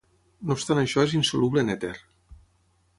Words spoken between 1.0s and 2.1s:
és insoluble en èter.